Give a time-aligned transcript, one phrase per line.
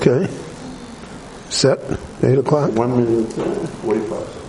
[0.00, 0.26] Okay.
[1.50, 1.78] Set.
[2.22, 2.72] Eight o'clock.
[2.72, 4.39] One minute, uh, forty-five.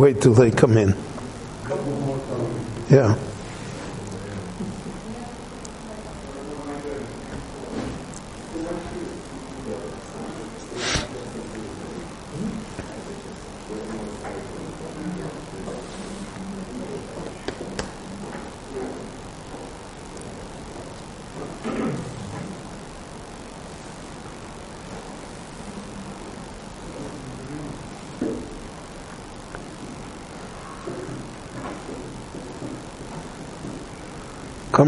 [0.00, 0.94] Wait till they come in.
[2.88, 3.29] Yeah.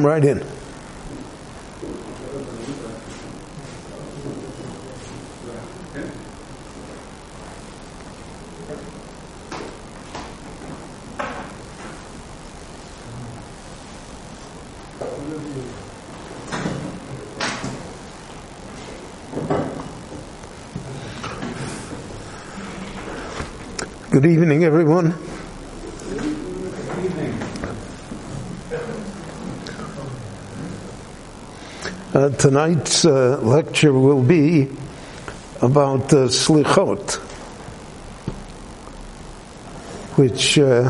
[0.02, 0.38] Come right in.
[24.10, 25.31] Good evening, everyone.
[32.22, 34.68] Uh, tonight's uh, lecture will be
[35.60, 37.14] about uh, slichot,
[40.14, 40.88] which uh,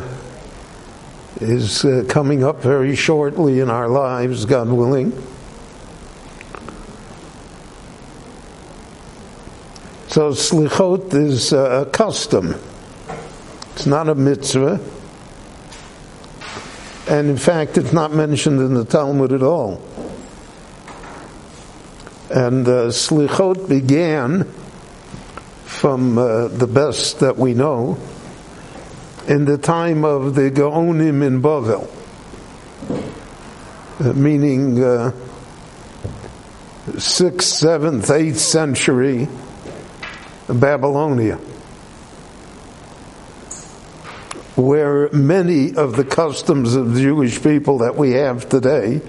[1.40, 5.10] is uh, coming up very shortly in our lives, God willing.
[10.08, 12.56] So slichot is uh, a custom.
[13.72, 14.78] It's not a mitzvah.
[17.08, 19.80] And in fact, it's not mentioned in the Talmud at all.
[22.32, 24.44] And slichot began
[25.64, 27.98] from uh, the best that we know
[29.28, 31.90] in the time of the Gaonim in Bavel,
[34.00, 35.12] uh, meaning uh,
[36.98, 39.28] sixth, seventh, eighth century
[40.48, 41.36] Babylonia,
[44.56, 49.02] where many of the customs of the Jewish people that we have today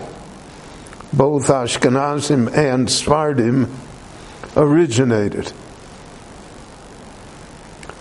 [1.14, 3.70] both Ashkenazim and Sfardim
[4.58, 5.52] originated.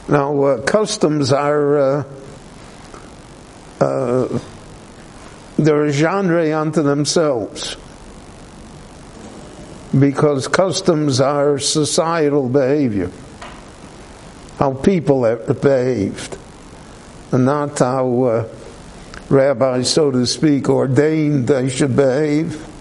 [0.08, 2.04] Now, uh, customs are uh,
[3.80, 4.38] uh,
[5.58, 7.76] they're a genre unto themselves
[9.98, 13.10] because customs are societal behavior,
[14.58, 16.38] how people have behaved,
[17.30, 18.48] and not how uh,
[19.28, 22.71] rabbis, so to speak, ordained they should behave.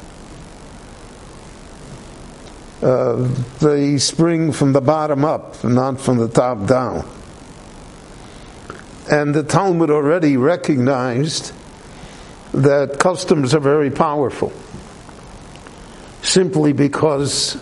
[2.81, 3.27] Uh,
[3.59, 7.07] they spring from the bottom up, not from the top down.
[9.11, 11.53] And the Talmud already recognized
[12.53, 14.51] that customs are very powerful,
[16.23, 17.57] simply because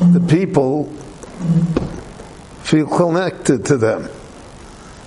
[0.00, 0.92] the people
[2.62, 4.08] feel connected to them.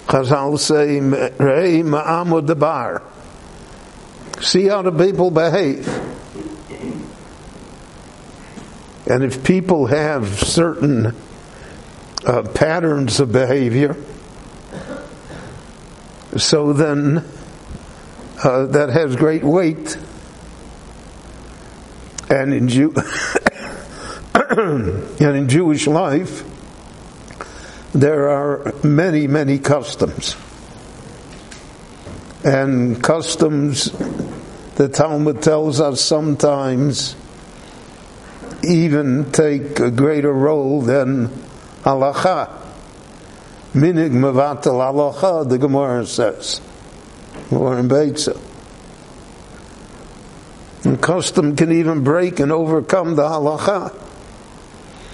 [0.07, 3.01] Chazal say, "Rei ma'amud debar."
[4.41, 5.87] See how the people behave.
[9.07, 11.16] And if people have certain
[12.25, 13.96] uh, patterns of behavior,
[16.37, 17.23] so then
[18.43, 19.97] uh, that has great weight.
[22.29, 22.96] And in, Jew-
[24.34, 26.43] and in Jewish life,
[27.93, 30.35] there are many, many customs.
[32.43, 33.91] And customs,
[34.75, 37.16] the Talmud tells us sometimes,
[38.67, 41.28] even take a greater role than
[41.84, 42.62] halacha.
[43.73, 46.62] Minhag mevatel halacha, the Gemara says,
[47.52, 48.40] or in Beitza.
[50.85, 53.94] And custom can even break and overcome the halacha,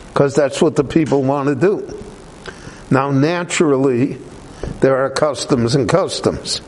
[0.07, 1.97] because that's what the people want to do.
[2.91, 4.17] Now, naturally,
[4.81, 6.61] there are customs and customs.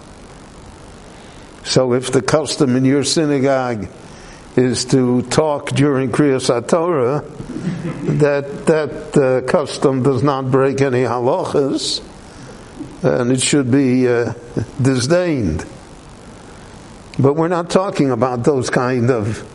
[1.66, 3.88] So if the custom in your synagogue
[4.56, 7.22] is to talk during Kriyas Torah,
[8.18, 12.02] that that uh, custom does not break any halachas,
[13.04, 14.34] and it should be uh,
[14.82, 15.66] disdained.
[17.18, 19.48] But we're not talking about those kind of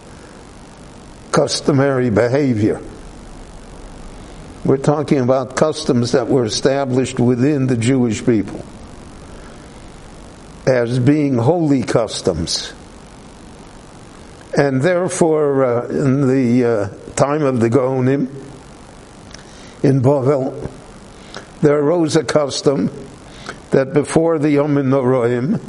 [1.32, 2.80] customary behavior.
[4.64, 8.64] We're talking about customs that were established within the Jewish people
[10.66, 12.72] as being holy customs.
[14.58, 18.28] And therefore, uh, in the uh, time of the Gaonim
[19.84, 20.68] in Bavel,
[21.60, 22.90] there arose a custom
[23.70, 25.62] that before the Yom Noroim,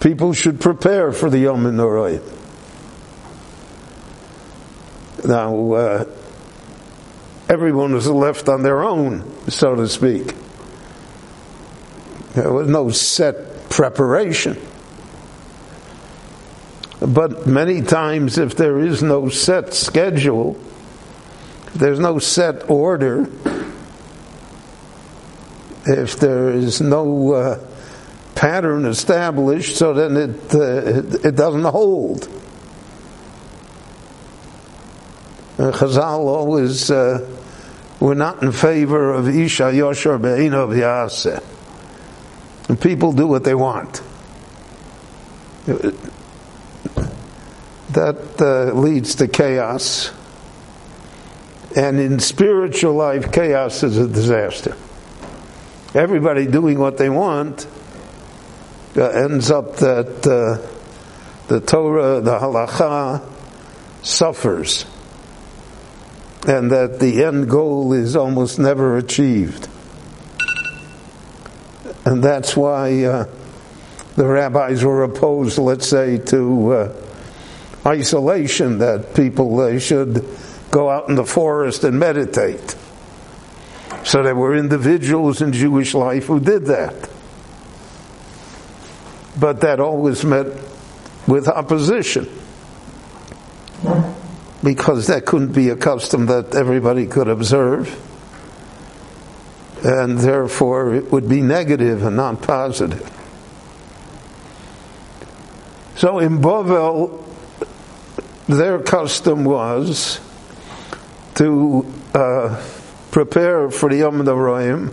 [0.00, 2.22] people should prepare for the Yom Noroim.
[5.26, 6.04] Now, uh,
[7.46, 10.34] everyone was left on their own, so to speak.
[12.32, 14.56] There was no set preparation.
[17.00, 20.60] But many times, if there is no set schedule,
[21.74, 23.26] there's no set order,
[25.86, 27.58] if there is no uh,
[28.34, 32.24] pattern established, so then it, uh, it, it, doesn't hold.
[35.58, 37.26] Uh, Chazal always uh,
[37.98, 41.42] were not in favor of Isha Yoshar Be'inov Yaseh.
[42.68, 44.02] And people do what they want.
[47.92, 50.12] That uh, leads to chaos.
[51.76, 54.76] And in spiritual life, chaos is a disaster.
[55.94, 57.66] Everybody doing what they want
[58.96, 60.66] uh, ends up that uh,
[61.48, 63.24] the Torah, the halacha,
[64.02, 64.84] suffers
[66.46, 69.68] and that the end goal is almost never achieved.
[72.04, 73.26] And that's why uh,
[74.16, 76.92] the rabbis were opposed, let's say, to uh,
[77.86, 80.26] isolation, that people uh, should
[80.70, 82.76] go out in the forest and meditate.
[84.04, 87.10] So there were individuals in Jewish life who did that.
[89.38, 90.46] But that always met
[91.26, 92.28] with opposition
[94.62, 97.98] because that couldn't be a custom that everybody could observe,
[99.82, 103.08] and therefore it would be negative and not positive.
[105.96, 107.24] So in Bovel,
[108.50, 110.20] their custom was
[111.36, 112.62] to uh,
[113.10, 114.92] prepare for the Yom Noraim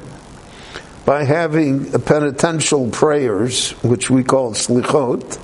[1.06, 5.40] by having penitential prayers, which we call slichot,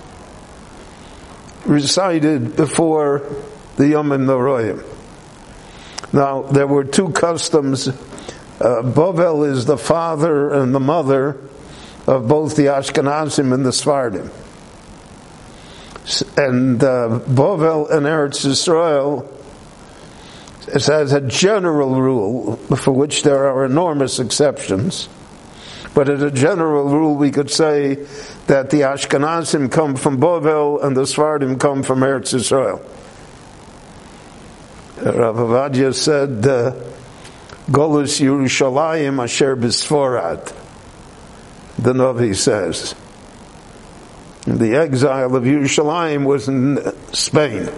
[1.65, 3.23] recited before
[3.77, 4.83] the Yom Noraim.
[6.11, 7.87] Now, there were two customs.
[7.87, 11.39] Uh, Bovel is the father and the mother
[12.05, 14.29] of both the Ashkenazim and the Sfardim.
[16.37, 19.29] And uh, Bovel and Eretz Israel
[20.65, 25.07] has a general rule for which there are enormous exceptions.
[25.93, 27.95] But as a general rule, we could say
[28.47, 32.81] that the Ashkenazim come from Bovel and the Sfardim come from Eretz Israel.
[34.97, 36.71] Rav Avadia said, uh,
[37.69, 40.53] Golus Yerushalayim Asher Bisforad.
[41.77, 42.95] The Novi says.
[44.45, 46.79] The exile of Yerushalayim was in
[47.13, 47.69] Spain.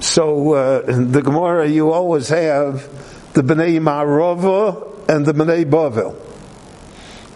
[0.00, 2.82] So uh, in the Gemara, you always have
[3.32, 6.14] the Bnei Marova and the Bnei Bavel.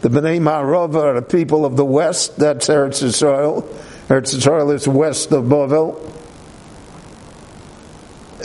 [0.03, 3.63] The Bnei Marova are the people of the west, that's Eretz Israel.
[4.09, 5.99] Eretz Yisrael is west of Bavel,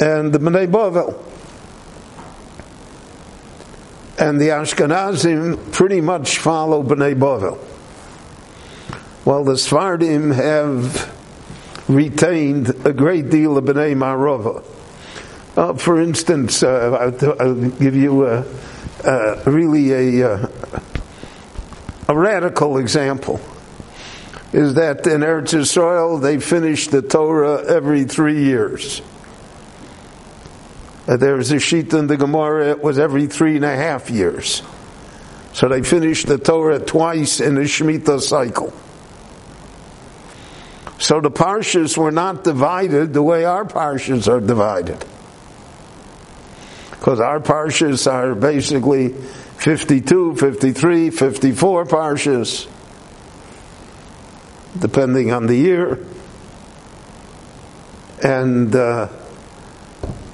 [0.01, 1.32] and the Bnei Bavel.
[4.23, 7.57] And the Ashkenazim pretty much follow Bnei Bavel.
[9.25, 11.13] While the Sfardim have
[11.89, 14.63] retained a great deal of Bnei Marova.
[15.57, 18.45] Uh, for instance, uh, I'll, I'll, give you a,
[19.03, 20.49] a really a,
[22.07, 23.41] a radical example
[24.53, 29.01] is that in Eretz Yisrael they finish the Torah every three years.
[31.07, 34.09] Uh, there was a sheet in the Gemara, it was every three and a half
[34.09, 34.61] years.
[35.53, 38.73] So they finished the Torah twice in a Shemitah cycle.
[40.97, 45.03] So the parshas were not divided the way our parshas are divided.
[46.91, 52.69] Because our parshas are basically 52, 53, 54 parshas
[54.79, 55.99] depending on the year.
[58.23, 59.09] And uh,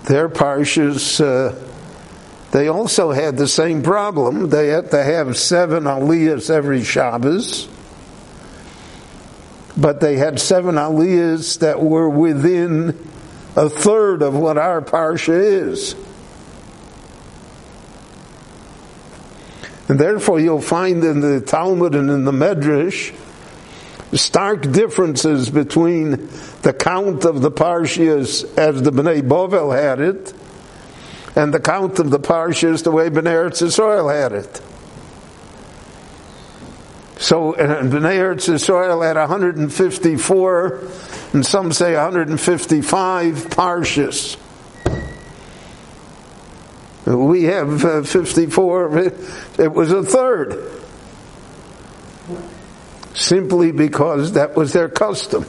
[0.10, 1.56] their parshas uh,
[2.52, 4.50] They also had the same problem.
[4.50, 7.70] They had to have seven aliyahs every Shabbos.
[9.78, 13.08] But they had seven aliyahs that were within
[13.56, 15.94] a third of what our parsha is.
[19.88, 23.14] And therefore you'll find in the Talmud and in the Medrash
[24.14, 26.12] stark differences between
[26.64, 30.34] the count of the Parshias as the Bnei Bovel had it
[31.36, 34.62] and the count of the Parshias the way Bnei Eretz Yisrael had it.
[37.20, 40.88] So Bnei Eretz Yisrael had 154
[41.34, 44.38] and some say 155 Parshias.
[47.06, 48.98] We have uh, 54.
[49.58, 50.80] It was a third
[53.14, 55.46] simply because that was their custom.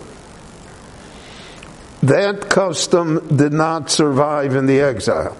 [2.02, 5.36] That custom did not survive in the exile,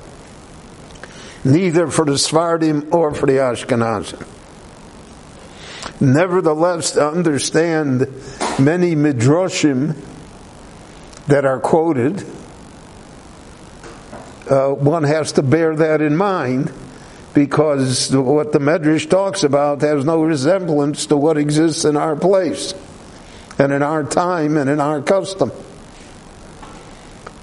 [1.45, 4.27] neither for the Sephardim or for the Ashkenazim.
[6.01, 8.01] Nevertheless, to understand
[8.59, 9.97] many midrashim
[11.27, 12.23] that are quoted,
[14.51, 16.73] uh, one has to bear that in mind
[17.35, 22.75] because what the Medrash talks about has no resemblance to what exists in our place
[23.59, 25.53] and in our time and in our custom.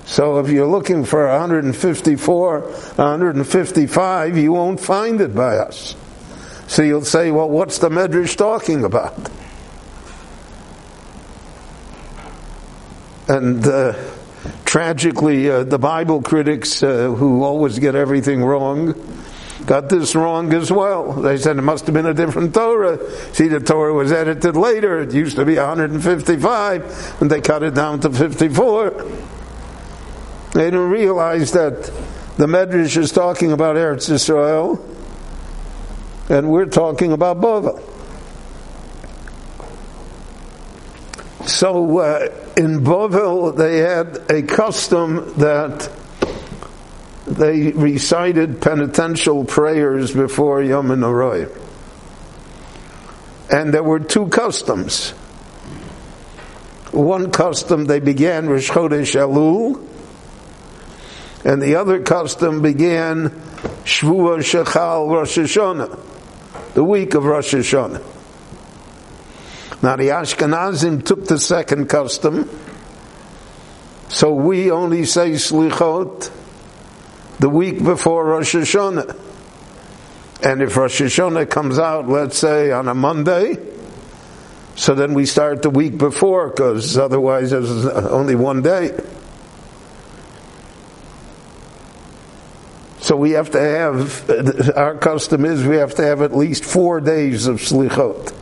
[0.06, 5.96] So if you're looking for 154, 155, you won't find it by us.
[6.68, 9.30] So you'll say, well, what's the Medrash talking about?
[13.30, 13.94] And uh,
[14.66, 18.96] tragically, uh, the Bible critics uh, who always get everything wrong
[19.68, 21.12] got this wrong as well.
[21.12, 22.98] They said it must have been a different Torah.
[23.34, 25.02] See, the Torah was edited later.
[25.02, 28.92] It used to be 155, and they cut it down to 54.
[30.54, 31.84] They didn't realize that
[32.38, 34.84] the Medrash is talking about Eretz Israel,
[36.30, 37.84] and we're talking about Bovel.
[41.46, 45.92] So uh, in Bovel, they had a custom that
[47.28, 51.52] they recited penitential prayers before Yom Noroi.
[53.52, 55.12] And there were two customs.
[56.92, 59.86] One custom they began Rosh Chodesh Elul,
[61.44, 63.30] and the other custom began
[63.84, 68.04] Shvua Shechal Rosh Hashanah, the week of Rosh Hashanah.
[69.84, 72.50] Now the Ashkenazim took the second custom,
[74.08, 76.32] so we only say Slichot
[77.40, 79.26] the week before Rosh Hashanah.
[80.44, 83.58] And if Rosh Hashanah comes out, let's say on a Monday,
[84.76, 88.96] so then we start the week before, because otherwise there's only one day.
[93.00, 97.00] So we have to have, our custom is we have to have at least four
[97.00, 98.34] days of slichot.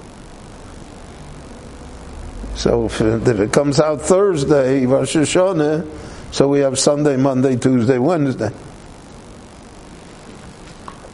[2.56, 5.88] So if, if it comes out Thursday, Rosh Hashanah,
[6.34, 8.52] so we have Sunday, Monday, Tuesday, Wednesday.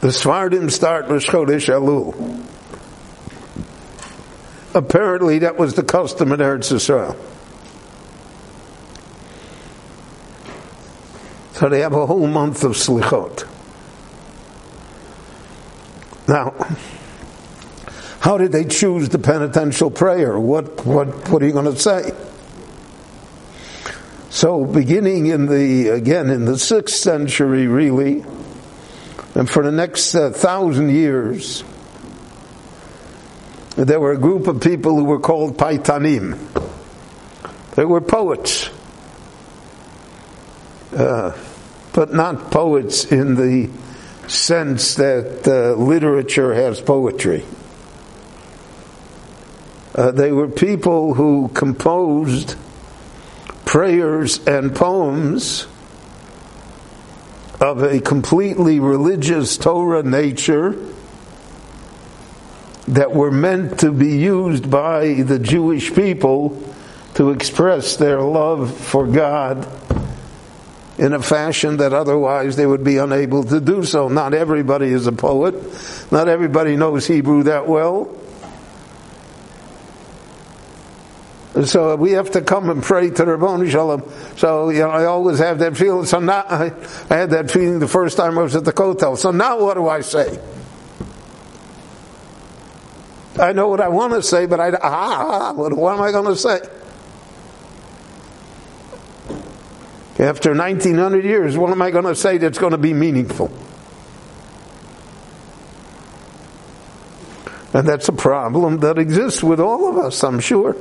[0.02, 2.44] The Sephardim start with Chodesh Elul.
[4.74, 7.16] Apparently, that was the custom in Eretz Israel.
[11.52, 13.46] So they have a whole month of slichot.
[16.26, 16.50] Now,
[18.18, 20.36] how did they choose the penitential prayer?
[20.36, 22.10] What what what are you going to say?
[24.30, 28.24] So, beginning in the again in the sixth century, really,
[29.34, 31.64] and for the next uh, thousand years,
[33.76, 36.38] there were a group of people who were called Paitanim.
[37.74, 38.68] They were poets.
[40.94, 41.32] Uh,
[41.94, 43.70] but not poets in the
[44.28, 47.44] sense that uh, literature has poetry.
[49.94, 52.56] Uh, they were people who composed
[53.64, 55.66] prayers and poems
[57.62, 60.76] of a completely religious Torah nature
[62.88, 66.60] that were meant to be used by the Jewish people
[67.14, 69.68] to express their love for God
[70.98, 74.08] in a fashion that otherwise they would be unable to do so.
[74.08, 75.54] Not everybody is a poet.
[76.10, 78.12] Not everybody knows Hebrew that well.
[81.52, 84.38] So we have to come and pray to Ribono Shel Olam.
[84.38, 86.06] So you know, I always have that feeling.
[86.06, 86.72] So now I,
[87.10, 89.18] I had that feeling the first time I was at the Kotel.
[89.18, 90.40] So now what do I say?
[93.38, 96.24] I know what I want to say, but I ah, what, what am I going
[96.24, 96.60] to say?
[100.18, 103.50] After 1900 years, what am I going to say that's going to be meaningful?
[107.74, 110.76] And that's a problem that exists with all of us, I'm sure.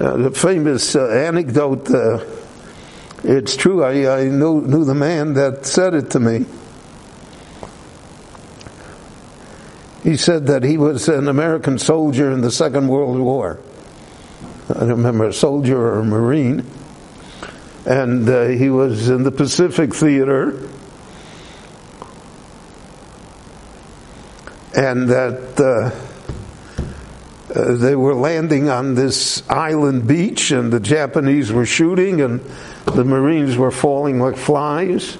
[0.00, 2.24] Uh, the famous uh, anecdote, uh,
[3.22, 6.46] it's true, I, I knew, knew the man that said it to me.
[10.02, 13.60] He said that he was an American soldier in the Second World War.
[14.70, 16.64] I don't remember a soldier or a Marine.
[17.84, 20.66] And uh, he was in the Pacific Theater.
[24.74, 26.00] And that
[27.54, 32.40] uh, they were landing on this island beach, and the Japanese were shooting, and
[32.86, 35.18] the Marines were falling like flies.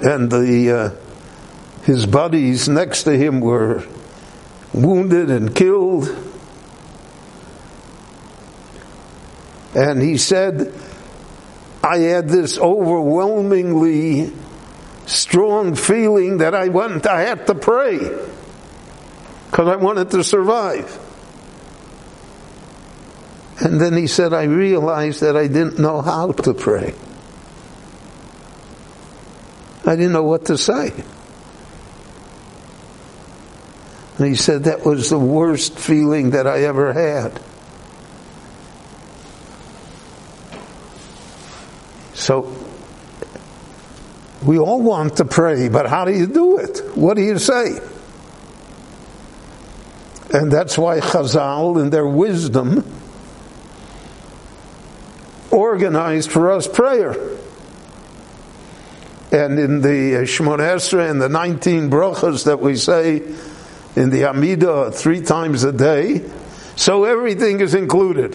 [0.00, 3.84] And the uh, his buddies next to him were
[4.72, 6.08] wounded and killed.
[9.76, 10.72] And he said,
[11.82, 14.32] I had this overwhelmingly
[15.06, 18.00] strong feeling that I went, I had to pray
[19.54, 20.98] because I wanted to survive.
[23.60, 26.92] And then he said, I realized that I didn't know how to pray.
[29.86, 30.92] I didn't know what to say.
[34.18, 37.40] And he said that was the worst feeling that I ever had.
[42.14, 42.52] So,
[44.44, 46.96] we all want to pray, but how do you do it?
[46.96, 47.78] What do you say?
[50.32, 52.84] And that's why Chazal, in their wisdom,
[55.50, 57.12] organized for us prayer.
[59.30, 63.22] And in the Shemona Esrei and the 19 brachas that we say
[63.96, 66.28] in the Amida three times a day.
[66.76, 68.34] So everything is included.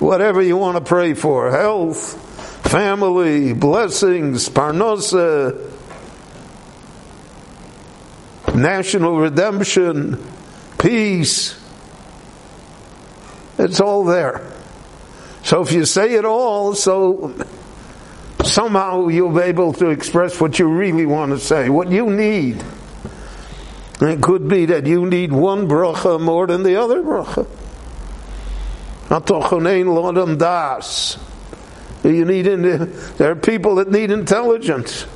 [0.00, 2.20] Whatever you want to pray for health,
[2.70, 5.73] family, blessings, parnosa,
[8.54, 10.22] national redemption,
[10.78, 11.60] peace.
[13.58, 14.50] It's all there.
[15.42, 17.34] So if you say it all, so
[18.44, 22.64] somehow you'll be able to express what you really want to say, what you need.
[24.00, 27.46] It could be that you need one bracha more than the other bracha.
[32.02, 35.06] You need there are people that need intelligence.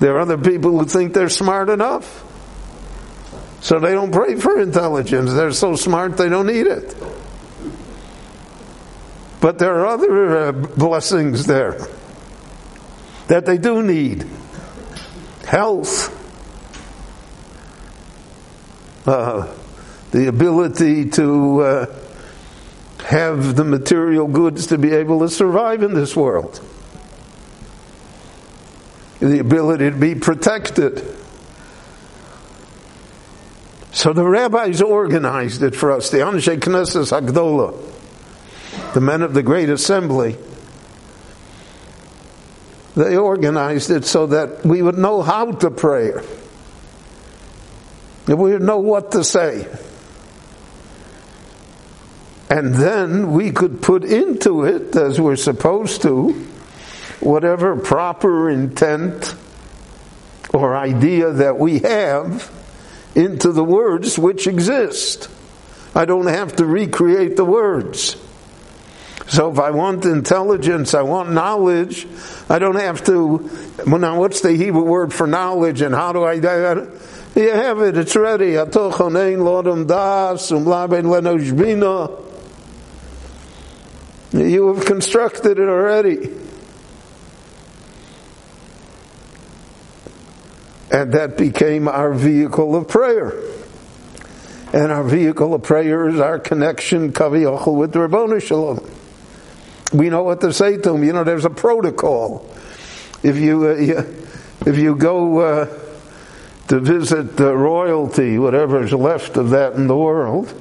[0.00, 2.26] There are other people who think they're smart enough.
[3.60, 5.32] So they don't pray for intelligence.
[5.32, 6.96] They're so smart they don't need it.
[9.40, 11.86] But there are other uh, blessings there
[13.28, 14.26] that they do need
[15.46, 16.16] health,
[19.06, 19.54] uh,
[20.10, 21.86] the ability to uh,
[23.04, 26.60] have the material goods to be able to survive in this world,
[29.20, 31.16] the ability to be protected.
[33.92, 39.42] So the rabbis organized it for us, the Anshe Knesset Hagdolah, the men of the
[39.42, 40.36] Great Assembly
[42.96, 46.12] they organized it so that we would know how to pray.
[48.26, 49.66] That we would know what to say.
[52.48, 56.48] And then we could put into it, as we're supposed to,
[57.20, 59.34] whatever proper intent
[60.52, 62.50] or idea that we have
[63.14, 65.28] into the words which exist.
[65.94, 68.16] I don't have to recreate the words.
[69.28, 72.06] So if I want intelligence, I want knowledge,
[72.48, 73.48] I don't have to.
[73.86, 76.88] Well, now, what's the Hebrew word for knowledge, and how do I that?
[77.36, 77.96] You have it.
[77.96, 78.56] It's ready.
[78.56, 78.68] Um
[84.32, 86.39] you have constructed it already.
[90.92, 93.40] And that became our vehicle of prayer.
[94.72, 99.00] And our vehicle of prayer is our connection, kaviyachal, with the Ribono Shel Olam
[99.92, 101.04] we know what to say to them.
[101.04, 102.48] You know, there's a protocol.
[103.22, 104.04] If you, uh,
[104.66, 105.78] if you go uh,
[106.68, 110.52] to visit the royalty, whatever's left of that in the world,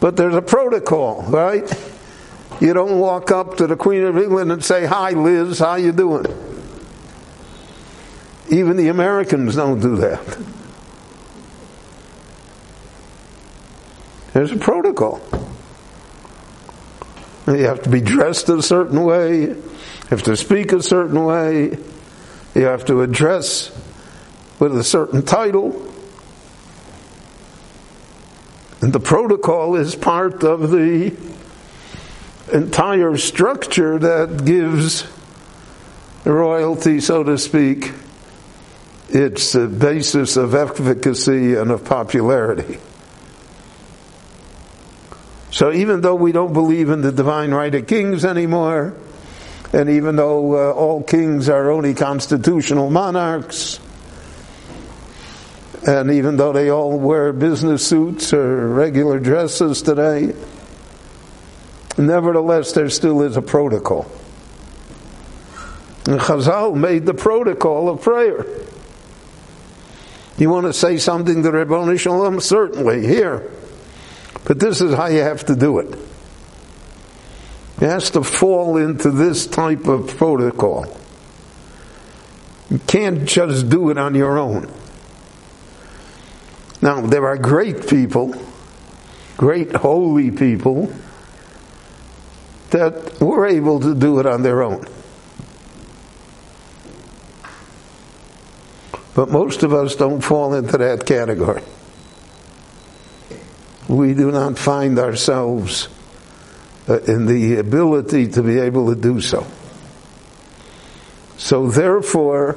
[0.00, 1.70] but there's a protocol, right?
[2.60, 5.92] You don't walk up to the Queen of England and say, "Hi, Liz, how you
[5.92, 6.26] doing?"
[8.50, 10.38] Even the Americans don't do that.
[14.32, 15.20] There's a protocol.
[17.46, 19.42] You have to be dressed a certain way.
[19.42, 19.62] You
[20.10, 21.78] have to speak a certain way.
[22.54, 23.70] You have to address
[24.58, 25.88] with a certain title.
[28.80, 31.16] And the protocol is part of the
[32.52, 35.06] entire structure that gives
[36.24, 37.92] royalty, so to speak,
[39.14, 42.78] its the basis of efficacy and of popularity.
[45.50, 48.94] So even though we don't believe in the divine right of kings anymore,
[49.72, 53.80] and even though uh, all kings are only constitutional monarchs,
[55.86, 60.34] and even though they all wear business suits or regular dresses today,
[61.98, 64.10] nevertheless there still is a protocol.
[66.06, 68.46] And Chazal made the protocol of prayer.
[70.40, 72.40] You want to say something to Ribono Shel Olam?
[72.40, 73.50] Certainly, here.
[74.44, 75.92] But this is how you have to do it.
[77.76, 80.86] It has to fall into this type of protocol.
[82.70, 84.72] You can't just do it on your own.
[86.80, 88.34] Now, there are great people,
[89.36, 90.90] great holy people,
[92.70, 94.86] that were able to do it on their own.
[99.20, 101.60] But most of us don't fall into that category.
[103.86, 105.90] We do not find ourselves
[106.88, 109.46] uh, in the ability to be able to do so.
[111.36, 112.56] So therefore,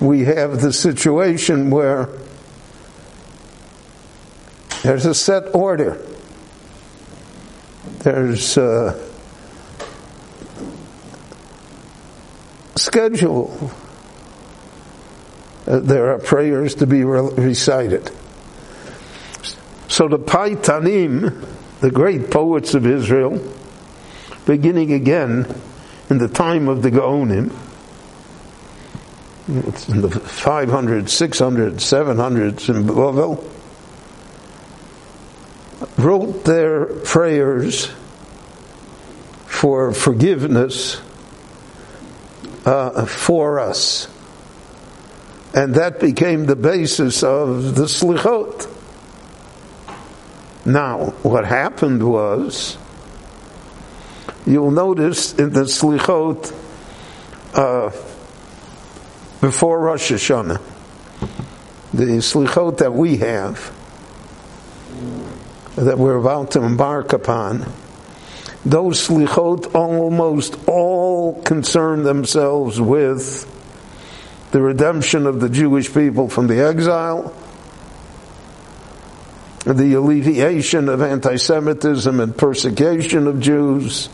[0.00, 2.10] we have the situation where
[4.82, 5.98] there's a set order.
[8.00, 9.00] There's a
[12.76, 13.72] schedule.
[15.72, 18.10] Uh, there are prayers to be re- recited.
[19.88, 21.46] So the Paitanim,
[21.80, 23.42] the great poets of Israel,
[24.44, 25.46] beginning again
[26.10, 27.56] in the time of the Gaonim,
[29.48, 33.42] it's in the 500, 600, 700s in Babel,
[35.96, 37.90] wrote their prayers
[39.46, 41.00] for forgiveness
[42.66, 44.11] uh, for us.
[45.54, 48.68] And that became the basis of the slichot.
[50.64, 52.78] Now, what happened was,
[54.46, 56.54] you'll notice in the slichot
[57.54, 57.90] uh,
[59.42, 60.60] before Rosh Hashanah,
[61.92, 63.74] the slichot that we have,
[65.76, 67.70] that we're about to embark upon,
[68.64, 73.51] those slichot almost all concern themselves with
[74.52, 77.34] the redemption of the Jewish people from the exile,
[79.64, 84.10] the alleviation of anti Semitism and persecution of Jews,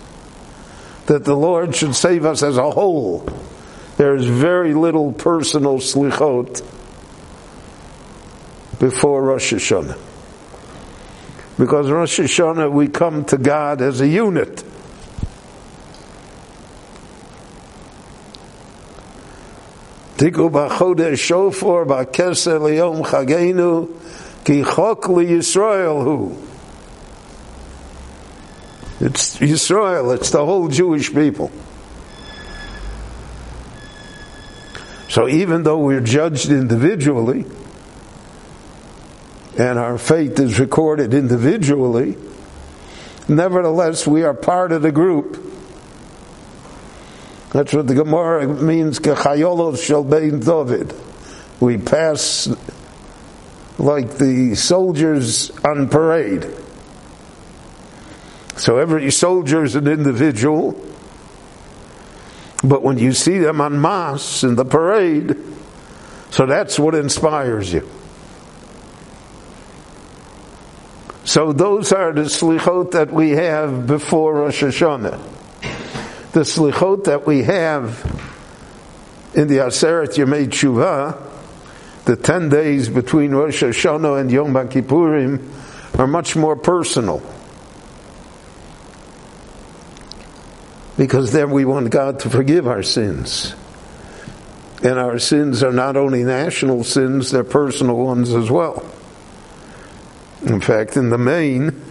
[1.07, 3.29] that the Lord should save us as a whole.
[3.97, 6.63] There is very little personal slichot
[8.79, 9.99] before Rosh Hashanah.
[11.59, 14.63] Because Rosh Hashanah, we come to God as a unit.
[20.19, 23.89] Tiku b'chodesh shofar b'keser liyom chagenu
[24.45, 26.37] ki chok Yisrael hu.
[29.01, 31.53] It's Yisrael, it's the whole Jewish people.
[35.09, 37.45] So even though we're judged individually,
[39.57, 42.17] and our fate is recorded individually,
[43.29, 45.45] nevertheless we are part of the group.
[47.51, 50.95] That's what the Gemara means, Kechayolos shel David.
[51.61, 52.49] We pass
[53.79, 56.47] like the soldiers on parade.
[58.57, 60.85] So every soldier is an individual,
[62.63, 65.37] but when you see them en masse in the parade,
[66.31, 67.89] so that's what inspires you.
[71.25, 75.38] So those are the slichot that we have before Rosh Hashanah.
[76.39, 78.01] The slichot that we have
[79.35, 81.21] in the Aseret Yemei Tshuva,
[82.05, 87.21] the ten days between Rosh Hashanah and Yom Kippurim, are much more personal.
[90.97, 93.57] Because then we want God to forgive our sins.
[94.81, 98.89] And our sins are not only national sins, they're personal ones as well.
[100.43, 101.83] In fact, in the main,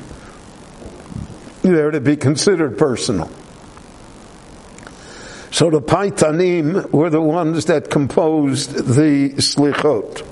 [1.63, 3.29] they're to be considered personal.
[5.57, 10.23] So the Paitanim were the ones that composed the Slichot.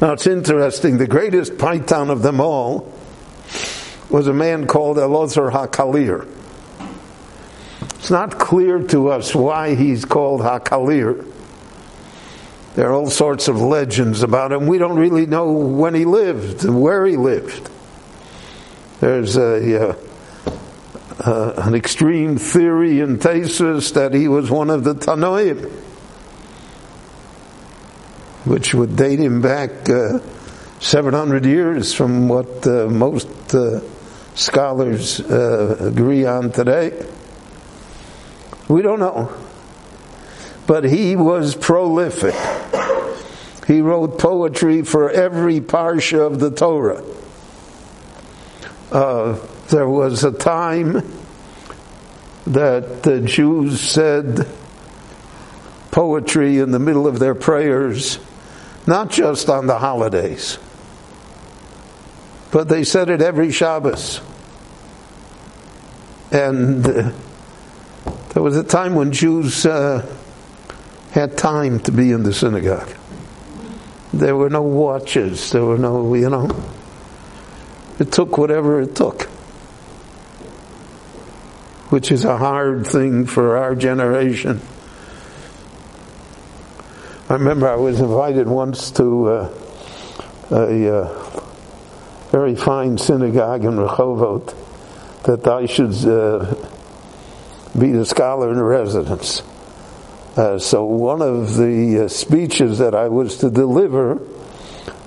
[0.00, 2.90] Now it's interesting, the greatest Paitan of them all
[4.08, 6.26] was a man called Elazar HaKalir.
[7.96, 11.30] It's not clear to us why he's called HaKalir.
[12.76, 14.68] There are all sorts of legends about him.
[14.68, 17.68] We don't really know when he lived and where he lived.
[19.00, 19.96] There's a, uh,
[21.18, 25.70] uh, an extreme theory in Tesis that he was one of the Tanoim,
[28.44, 30.18] which would date him back uh,
[30.80, 33.80] 700 years from what uh, most uh,
[34.34, 36.92] scholars uh, agree on today.
[38.68, 39.32] We don't know.
[40.66, 42.34] But he was prolific.
[43.66, 47.02] He wrote poetry for every parsha of the Torah.
[48.92, 51.02] Uh, there was a time
[52.46, 54.46] that the Jews said
[55.90, 58.18] poetry in the middle of their prayers,
[58.86, 60.58] not just on the holidays,
[62.52, 64.20] but they said it every Shabbos.
[66.30, 67.12] And uh,
[68.34, 70.06] there was a time when Jews uh,
[71.10, 72.94] had time to be in the synagogue.
[74.12, 76.48] There were no watches, there were no, you know,
[77.98, 79.28] it took whatever it took.
[81.90, 84.60] Which is a hard thing for our generation.
[87.28, 89.54] I remember I was invited once to uh,
[90.50, 91.40] a uh,
[92.30, 94.54] very fine synagogue in Rehovot
[95.24, 96.54] that I should uh,
[97.78, 99.42] be the scholar in residence.
[100.36, 104.20] Uh, so one of the uh, speeches that I was to deliver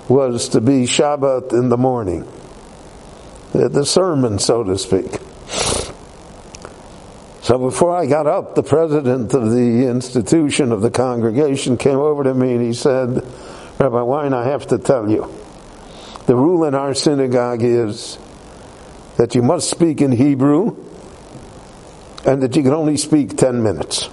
[0.08, 2.26] was to be Shabbat in the morning
[3.52, 5.18] the sermon, so to speak.
[7.50, 12.22] So before I got up, the president of the institution of the congregation came over
[12.22, 13.24] to me and he said,
[13.76, 15.28] Rabbi Wein, I have to tell you,
[16.26, 18.18] the rule in our synagogue is
[19.16, 20.76] that you must speak in Hebrew
[22.24, 24.08] and that you can only speak 10 minutes.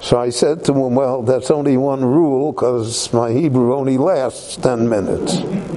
[0.00, 4.56] So I said to him, well, that's only one rule because my Hebrew only lasts
[4.56, 5.75] 10 minutes.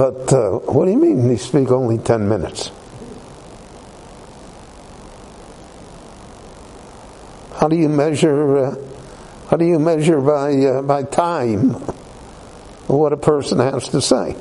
[0.00, 2.70] But uh, what do you mean you speak only 10 minutes?
[7.52, 8.56] How do you measure?
[8.56, 8.76] Uh,
[9.50, 11.74] how do you measure by uh, by time
[12.86, 14.36] what a person has to say?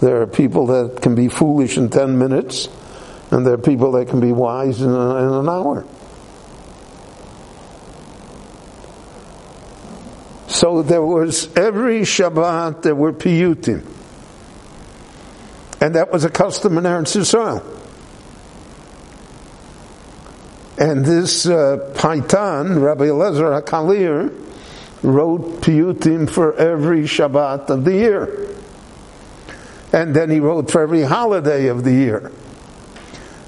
[0.00, 2.68] There are people that can be foolish in ten minutes,
[3.30, 5.86] and there are people that can be wise in, in an hour.
[10.58, 13.86] So there was every Shabbat there were piyutim.
[15.80, 17.62] And that was a custom in Eretz Yisrael.
[20.76, 24.34] And this uh, Paitan, Rabbi Eliezer HaKalir,
[25.04, 28.48] wrote piyutim for every Shabbat of the year.
[29.92, 32.32] And then he wrote for every holiday of the year.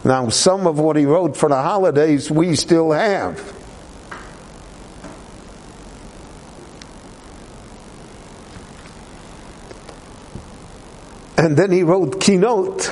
[0.04, 3.59] Now, some of what he wrote for the holidays we still have.
[11.40, 12.88] And then he wrote Kinot,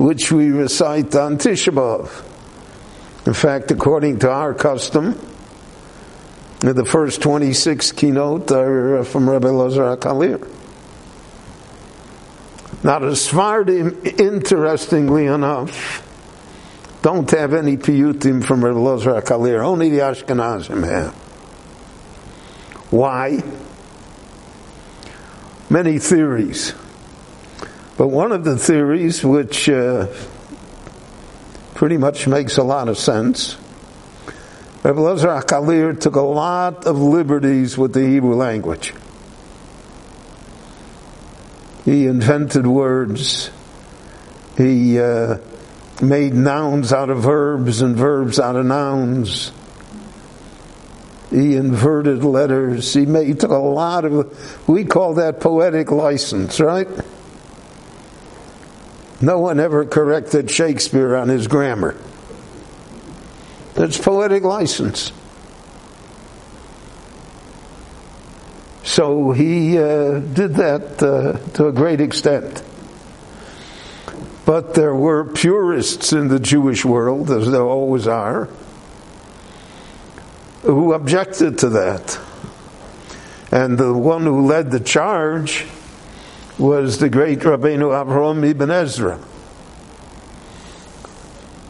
[0.00, 2.26] which we recite on Tisha B'Av.
[3.24, 5.12] In fact, according to our custom,
[6.58, 10.40] the first 26 Kinot are uh, from Rabbi Lazar HaKalir.
[12.82, 16.04] Now the Sfardim, interestingly enough,
[17.02, 19.62] don't have any piyutim from Rabbi Lazar HaKalir.
[19.62, 21.14] Only the Ashkenazim have.
[22.90, 23.44] Why?
[25.70, 26.74] Many theories.
[28.00, 30.06] But one of the theories, which uh,
[31.74, 33.58] pretty much makes a lot of sense,
[34.82, 38.94] Rabbi Lezer HaKalir took a lot of liberties with the Hebrew language.
[41.84, 43.50] He invented words.
[44.56, 45.36] He uh,
[46.00, 49.52] made nouns out of verbs and verbs out of nouns.
[51.28, 52.94] He inverted letters.
[52.94, 56.88] He, made, he took a lot of, we call that poetic license, right?
[59.20, 61.94] No one ever corrected Shakespeare on his grammar.
[63.74, 65.12] That's poetic license.
[68.82, 72.62] So he uh, did that uh, to a great extent.
[74.46, 78.48] But there were purists in the Jewish world, as there always are,
[80.62, 82.18] who objected to that.
[83.52, 85.66] And the one who led the charge
[86.60, 89.18] was the great Rabbeinu Avraham ibn Ezra.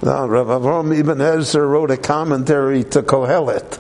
[0.03, 3.79] Now, Rav Avraham ibn Ezra wrote a commentary to Kohelet.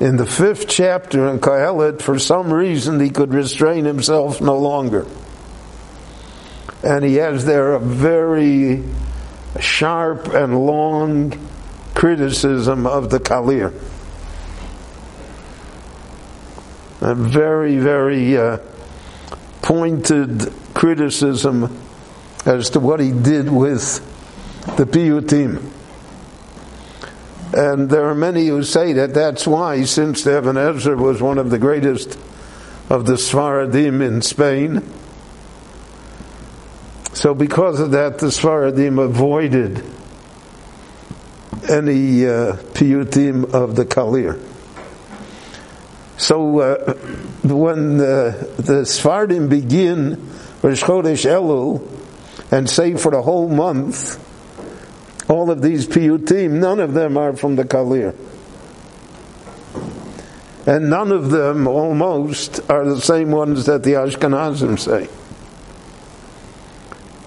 [0.00, 5.06] In the fifth chapter in Kohelet, for some reason, he could restrain himself no longer.
[6.82, 8.82] And he has there a very
[9.60, 11.34] sharp and long
[11.94, 13.74] criticism of the Kalir.
[17.02, 18.58] A very, very uh,
[19.62, 21.78] pointed criticism
[22.44, 24.00] as to what he did with
[24.76, 25.70] the piyutim.
[27.54, 31.50] And there are many who say that that's why, since Ibn Ezra was one of
[31.50, 32.18] the greatest
[32.90, 34.82] of the Sfaradim in Spain,
[37.14, 39.84] so because of that, the Sfaradim avoided
[41.68, 44.40] any uh, piyutim of the Kalir.
[46.16, 46.94] So uh,
[47.42, 50.30] when uh, the Sfardim begin
[50.62, 51.88] Rosh Chodesh Elul
[52.52, 54.18] and say for the whole month,
[55.28, 58.14] all of these piyutim, none of them are from the Kalir.
[60.66, 65.08] And none of them, almost, are the same ones that the Ashkenazim say.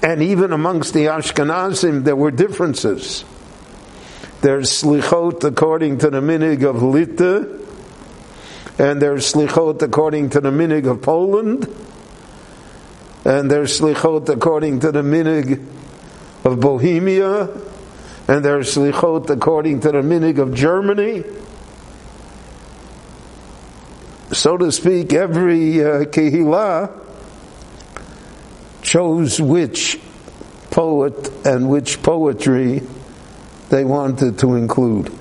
[0.02, 3.26] And even amongst the Ashkenazim, there were differences.
[4.42, 7.65] There's slichot according to the minhag of Lita,
[8.78, 11.68] and there's slichot according to the minhag of Poland,
[13.24, 15.66] and there's slichot according to the minhag
[16.44, 17.50] of Bohemia,
[18.28, 21.24] and there's slichot according to the minhag of Germany.
[24.32, 27.02] So to speak, every uh, kehillah
[28.82, 30.00] chose which
[30.70, 32.82] poet and which poetry
[33.70, 35.12] they wanted to include.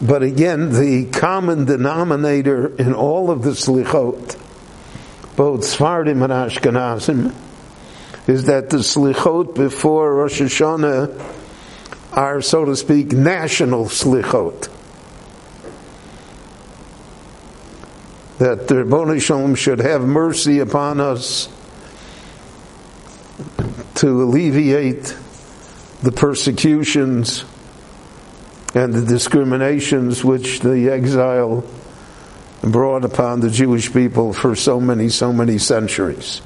[0.00, 4.38] But again, the common denominator in all of the slichot,
[5.34, 7.34] both Sfardim and Ashkenazim,
[8.28, 11.36] is that the slichot before Rosh Hashanah
[12.12, 14.68] are, so to speak, national slichot.
[18.38, 21.48] That the Shel should have mercy upon us
[23.96, 25.16] to alleviate
[26.02, 27.44] the persecutions
[28.74, 31.64] and the discriminations which the exile
[32.62, 36.42] brought upon the Jewish people for so many, so many centuries.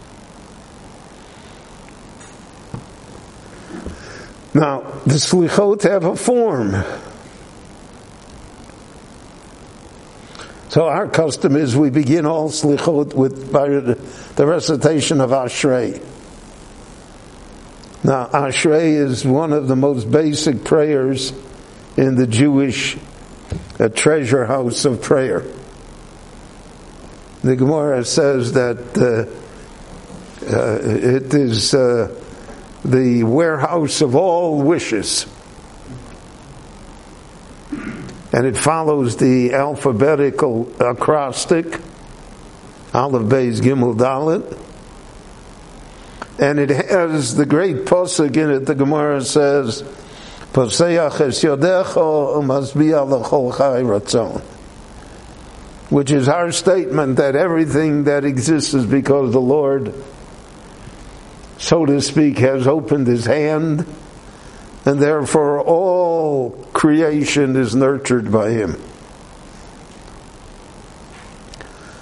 [4.54, 6.76] Now, the slichot have a form.
[10.68, 16.02] So our custom is we begin all slichot with by the recitation of Ashrei.
[18.04, 21.32] Now, Ashrei is one of the most basic prayers
[21.96, 22.96] in the Jewish
[23.78, 25.44] uh, treasure house of prayer.
[27.42, 29.42] The Gemara says that uh,
[30.46, 32.14] uh, it is uh,
[32.84, 35.26] the warehouse of all wishes.
[38.32, 41.66] And it follows the alphabetical acrostic,
[42.94, 44.58] Aleph Beis Gimel Dalet.
[46.38, 49.84] And it has the great posuk in it, the Gemara says,
[50.54, 50.80] Es
[51.42, 52.42] yodecho.
[55.88, 59.94] Which is our statement that everything that exists is because the Lord,
[61.58, 63.86] so to speak, has opened his hand,
[64.84, 68.74] and therefore all creation is nurtured by him.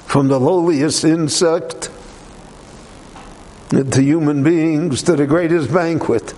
[0.07, 1.91] From the lowliest insect
[3.71, 6.35] to human beings to the greatest banquet.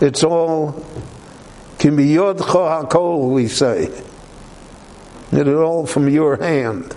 [0.00, 0.84] It's all
[1.78, 3.84] can be yodcha hakol, we say.
[5.32, 6.94] It is all from your hand.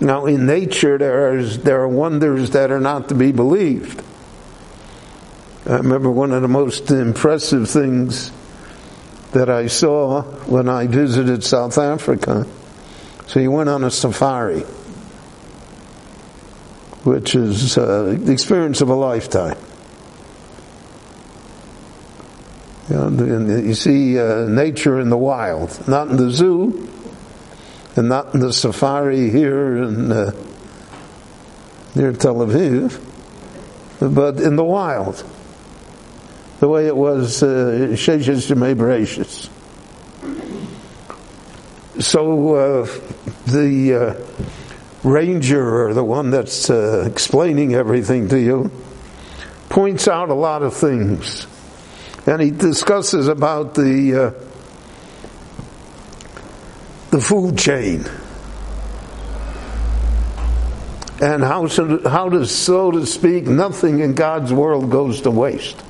[0.00, 4.02] Now, in nature, there, is, there are wonders that are not to be believed.
[5.66, 8.32] I remember one of the most impressive things
[9.32, 12.46] that I saw when I visited South Africa.
[13.26, 14.60] So you went on a safari,
[17.04, 19.56] which is uh, the experience of a lifetime.
[22.88, 26.90] You, see uh, nature in the wild, not in the zoo,
[27.96, 30.32] and not in the safari here in uh,
[31.94, 33.00] near Tel Aviv,
[34.00, 35.24] but in the wild,
[36.60, 38.54] the way it was Sheshes uh,
[42.00, 42.86] So uh,
[43.46, 44.14] the uh,
[45.08, 48.70] ranger, or the one that's uh, explaining everything to you,
[49.70, 51.46] points out a lot of things
[52.26, 54.30] and he discusses about the uh,
[57.10, 58.04] the food chain
[61.20, 65.80] and how should, how does so to speak nothing in God's world goes to waste,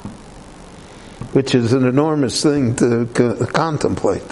[1.33, 4.23] which is an enormous thing to co- contemplate.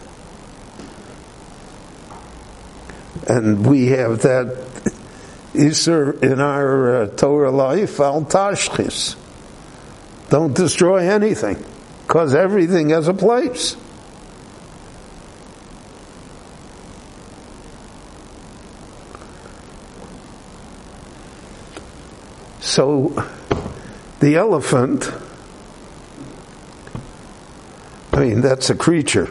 [3.26, 4.46] And we have that
[5.55, 9.16] Isser in our uh, Torah life, al tashchis.
[10.28, 11.62] Don't destroy anything
[12.03, 13.76] because everything has a place.
[22.61, 23.14] So
[24.20, 25.12] the elephant,
[28.12, 29.28] I mean, that's a creature.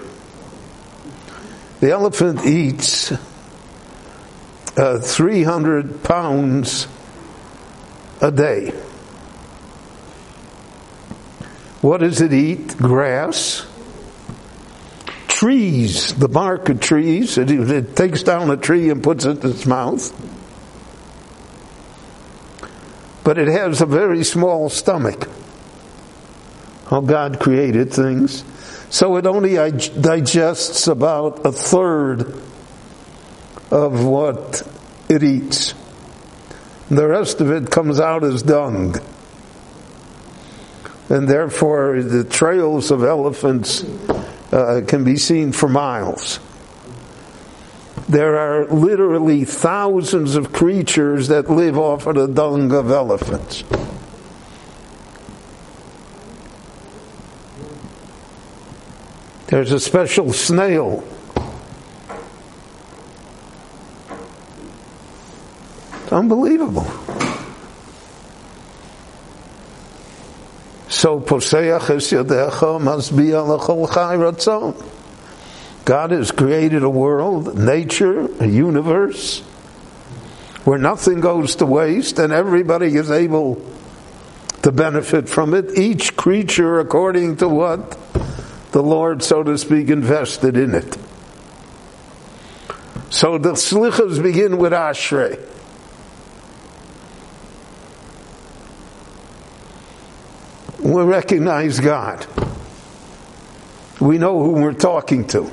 [1.80, 3.12] The elephant eats
[4.78, 6.88] uh, 300 pounds
[8.22, 8.74] a day.
[11.82, 12.78] What does it eat?
[12.78, 13.66] Grass,
[15.28, 17.40] trees, the bark of trees.
[17.40, 20.14] It, it takes down a tree and puts it in its mouth.
[23.24, 25.28] But it has a very small stomach.
[26.88, 28.44] How God created things.
[28.92, 32.40] So it only digests about a third
[33.72, 34.68] of what
[35.10, 35.74] it eats.
[36.92, 39.00] The rest of it comes out as dung
[41.12, 43.84] and therefore the trails of elephants
[44.54, 46.40] uh, can be seen for miles.
[48.08, 53.66] There are literally thousands of creatures that live off of the dung of elephants.
[59.48, 61.04] There's a special snail.
[66.04, 67.11] It's unbelievable.
[71.02, 74.76] So poseach es must be alachol chai ratzon.
[75.84, 79.40] God has created a world, nature, a universe,
[80.64, 83.60] where nothing goes to waste and everybody is able
[84.62, 87.98] to benefit from it, each creature according to what
[88.72, 91.00] the Lord, so to speak, invested in it.
[93.10, 95.51] So the slichas begin with Ashrei.
[100.92, 102.26] We recognize God.
[104.00, 105.50] We know who we're talking to.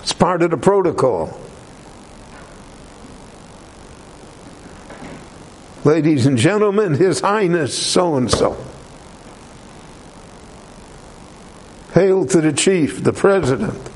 [0.00, 1.40] It's part of the protocol.
[5.84, 8.64] Ladies and gentlemen, His Highness so and so.
[11.94, 13.90] Hail to the chief, the president.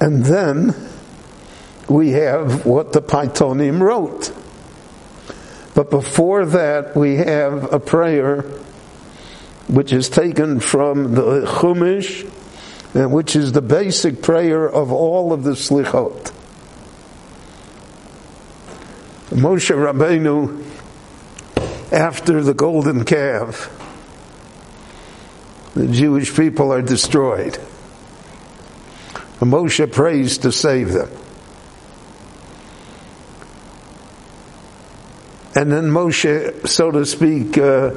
[0.00, 0.87] And then
[1.88, 4.32] we have what the Paytanim wrote.
[5.74, 8.42] But before that, we have a prayer
[9.68, 12.28] which is taken from the Chumash,
[12.94, 16.32] which is the basic prayer of all of the Slichot.
[19.30, 20.64] Moshe Rabbeinu,
[21.92, 23.70] after the golden calf,
[25.74, 27.58] the Jewish people are destroyed.
[29.40, 31.10] Moshe prays to save them.
[35.58, 37.90] And then Moshe, so to speak, uh,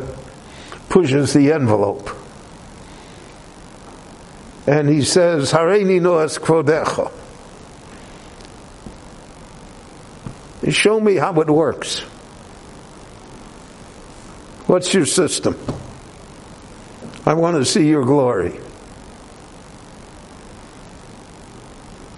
[0.89, 2.09] pushes the envelope.
[4.65, 7.11] And he says, Hareini noas kvodecha.
[10.73, 11.99] Show me how it works.
[14.65, 15.55] What's your system?
[17.27, 18.59] I want to see your glory.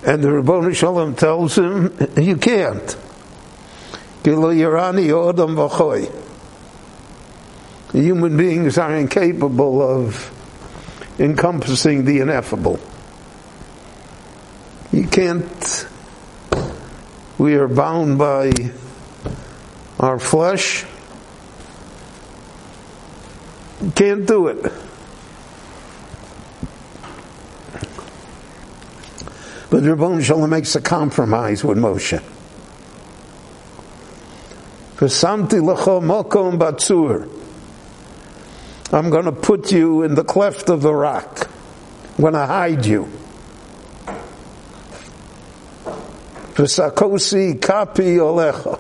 [0.06, 2.96] And the Ribono Shel Olam tells him, You can't.
[7.92, 10.32] Human beings are incapable of
[11.20, 12.80] encompassing the ineffable.
[14.92, 15.88] You can't,
[17.38, 18.52] we are bound by
[20.00, 20.86] our flesh.
[23.96, 24.64] Can't do it.
[29.70, 32.22] But Ribono Shel Olam makes a compromise with Moshe.
[35.04, 37.28] V'samti lecho mokom batzur.
[38.94, 41.50] I'm going to put you in the cleft of the rock.
[42.16, 43.10] I'm going to hide you.
[46.54, 48.80] V'sakosi kapi olecha.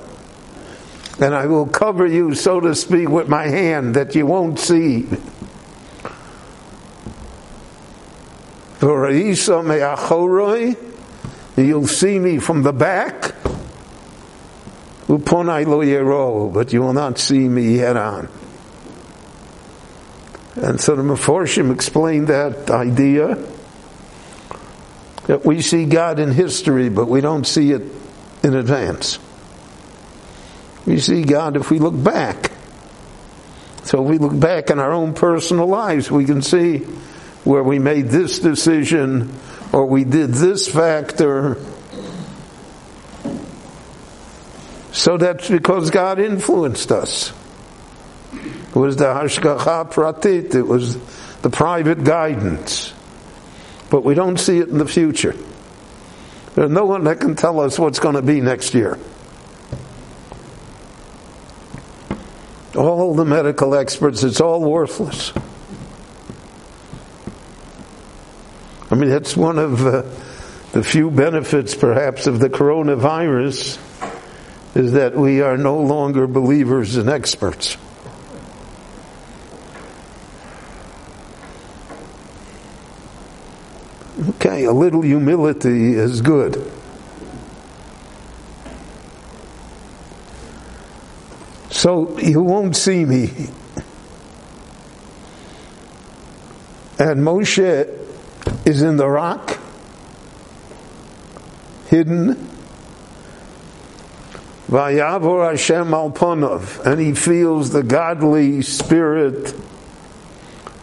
[1.19, 5.05] And I will cover you, so to speak, with my hand that you won't see.
[8.81, 9.11] You'll
[11.87, 13.32] see me from the back.
[15.13, 18.27] Uponai lo yero, but you will not see me head on.
[20.55, 23.37] And so the Meforshim explained that idea
[25.27, 27.83] that we see God in history, but we don't see it
[28.43, 29.19] in advance.
[30.87, 32.51] We see God if we look back.
[33.83, 36.79] So if we look back in our own personal lives, we can see
[37.43, 39.31] where we made this decision
[39.71, 41.57] or we did this factor
[44.93, 47.33] So that's because God influenced us.
[48.31, 50.97] It was the hashgacha pratit, it was
[51.41, 52.93] the private guidance.
[53.89, 55.35] But we don't see it in the future.
[56.53, 58.99] There's no one that can tell us what's going to be next year.
[62.75, 65.33] All the medical experts, it's all worthless.
[68.91, 70.03] I mean, that's one of uh,
[70.71, 73.79] the few benefits, perhaps, of the coronavirus
[74.75, 77.77] is that we are no longer believers and experts.
[84.29, 86.71] Okay, a little humility is good.
[91.69, 93.29] So you won't see me.
[96.99, 97.89] And Moshe
[98.65, 99.59] is in the rock,
[101.87, 102.52] hidden.
[104.73, 109.53] Vayavor Hashem alponov, and he feels the godly spirit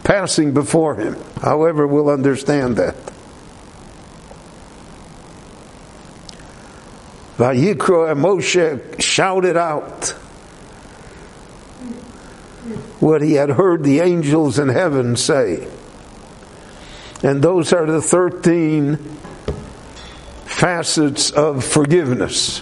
[0.05, 1.17] passing before him.
[1.41, 2.95] However, we'll understand that.
[7.35, 10.11] Vayikro and Moshe shouted out
[13.01, 15.67] what he had heard the angels in heaven say.
[17.23, 18.95] And those are the 13
[20.45, 22.61] facets of forgiveness.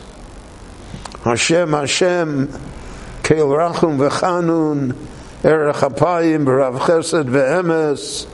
[1.23, 2.47] Hashem, Hashem,
[3.23, 4.95] Keil Rachum V'chanun,
[5.43, 8.25] Erech Apayim, B'rav Chesed V'emes,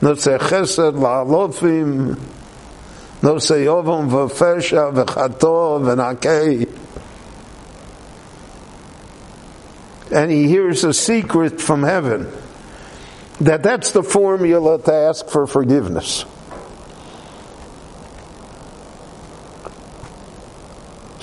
[0.00, 2.16] Nosei Chesed La'alofim,
[3.20, 6.68] Nosei Yovam V'fesha V'chato V'nakei.
[10.10, 12.30] And he hears a secret from heaven
[13.40, 16.24] that that's the formula to ask for forgiveness.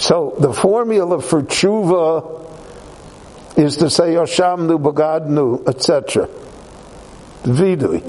[0.10, 2.44] So the formula for tshuva
[3.60, 6.28] is to say Yoshamnu Bagadnu, etc.
[7.44, 8.02] Vidui.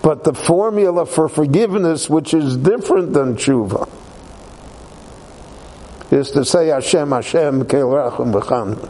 [0.00, 3.86] But the formula for forgiveness, which is different than tshuva,
[6.10, 8.88] is to say Hashem, Hashem, Keil Rachum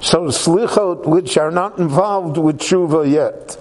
[0.00, 3.54] So slichot, which are not involved with tshuva yet,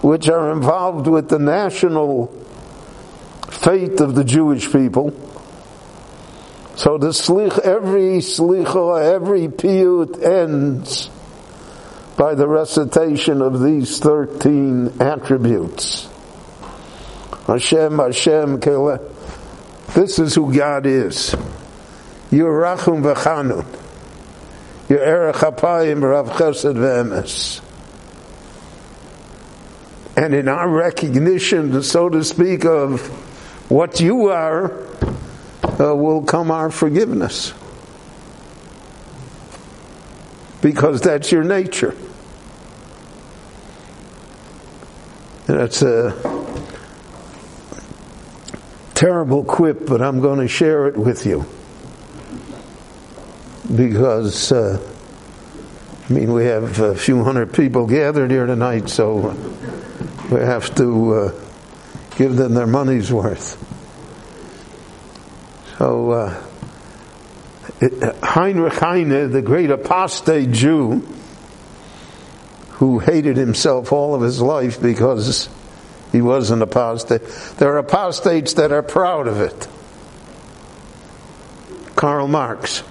[0.00, 2.45] which are involved with the national
[3.66, 5.10] fate of the Jewish people.
[6.76, 11.10] So the slich, every slicha, every piyut ends
[12.16, 16.08] by the recitation of these 13 attributes.
[17.48, 19.00] Hashem, Hashem, Kele.
[19.94, 21.34] This is who God is.
[22.30, 23.66] You're Rachum V'chanun.
[24.88, 27.60] You're Erech Apayim Rav Chesed V'emes.
[30.16, 33.25] And in our recognition, so to speak, of
[33.68, 34.72] what you are,
[35.80, 37.52] uh, will come our forgiveness.
[40.62, 41.94] Because that's your nature.
[45.46, 46.12] That's a
[48.94, 51.44] terrible quip, but I'm going to share it with you.
[53.74, 54.80] Because, uh,
[56.08, 59.36] I mean, we have a few hundred people gathered here tonight, so
[60.30, 61.14] we have to.
[61.14, 61.45] Uh,
[62.16, 63.62] give them their money's worth.
[65.78, 66.42] So, uh,
[68.22, 71.06] Heinrich Heine, the great apostate Jew,
[72.72, 75.48] who hated himself all of his life because
[76.12, 77.22] he was an apostate.
[77.58, 79.68] There are apostates that are proud of it.
[81.96, 82.82] Karl Marx.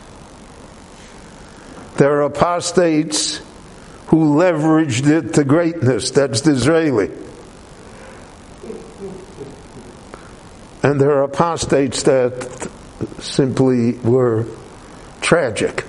[1.97, 3.37] There are apostates
[4.07, 6.11] who leveraged it to greatness.
[6.11, 7.11] That's Disraeli.
[10.85, 12.69] And there are apostates that
[13.17, 14.45] simply were
[15.19, 15.83] tragic,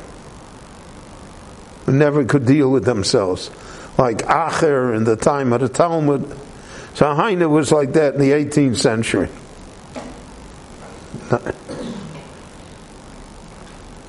[1.87, 3.51] never could deal with themselves,
[3.99, 6.35] like Acher in the time of the Talmud.
[6.95, 9.29] So Heine was like that in the 18th century.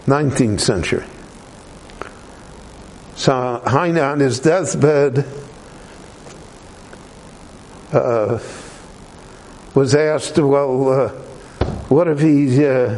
[0.06, 1.04] 19th century.
[3.18, 5.26] So Heine on his deathbed
[7.92, 8.40] uh,
[9.78, 11.10] was asked, well, uh,
[11.88, 12.96] what if he, uh,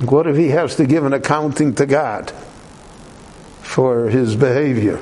[0.00, 2.30] what if he has to give an accounting to God
[3.62, 5.00] for his behavior?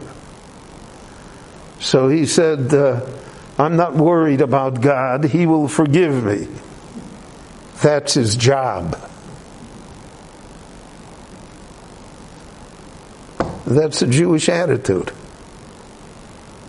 [1.81, 3.05] So he said, uh,
[3.59, 5.25] I'm not worried about God.
[5.25, 6.47] He will forgive me.
[7.83, 8.97] That's his job.
[13.67, 15.11] That's a Jewish attitude.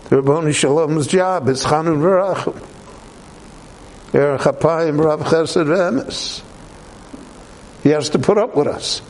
[0.08, 2.73] The Ribono Shel Olam's job is Chanun V'rachim.
[4.14, 6.42] Erech Apayim Rav Chesed Emes.
[7.82, 9.02] He has to put up with us.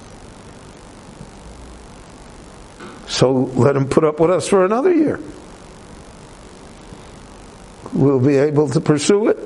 [3.06, 5.20] So let him put up with us for another year.
[7.92, 9.38] we'll be able to pursue it.